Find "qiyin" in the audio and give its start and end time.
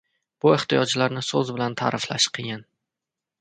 2.39-2.67